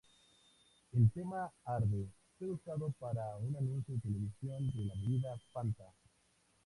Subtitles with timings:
[0.93, 2.07] El tema ""Arde""
[2.39, 5.93] fue usado para un anuncio televisivo de la bebida Fanta.